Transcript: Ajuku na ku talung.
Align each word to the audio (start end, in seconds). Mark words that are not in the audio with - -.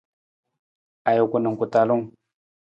Ajuku 1.09 1.37
na 1.39 1.49
ku 1.57 1.65
talung. 1.73 2.03